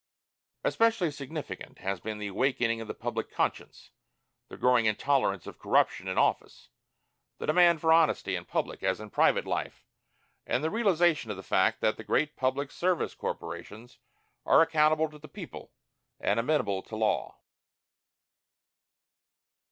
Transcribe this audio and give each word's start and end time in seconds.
Especially 0.63 1.11
significant 1.11 1.77
has 1.77 1.99
been 1.99 2.17
the 2.17 2.25
awakening 2.29 2.81
of 2.81 2.87
the 2.87 2.95
public 2.95 3.29
conscience, 3.31 3.91
the 4.49 4.57
growing 4.57 4.87
intolerance 4.87 5.45
of 5.45 5.59
corruption 5.59 6.07
in 6.07 6.17
office, 6.17 6.69
the 7.37 7.45
demand 7.45 7.79
for 7.79 7.93
honesty 7.93 8.35
in 8.35 8.43
public 8.43 8.81
as 8.81 8.99
in 8.99 9.11
private 9.11 9.45
life, 9.45 9.85
and 10.43 10.63
the 10.63 10.71
realization 10.71 11.29
of 11.29 11.37
the 11.37 11.43
fact 11.43 11.81
that 11.81 11.97
the 11.97 12.03
great 12.03 12.35
public 12.35 12.71
service 12.71 13.13
corporations 13.13 13.99
are 14.43 14.63
accountable 14.63 15.07
to 15.07 15.19
the 15.19 15.27
people 15.27 15.71
and 16.19 16.39
amenable 16.39 16.81
to 16.81 16.95
law. 16.95 17.37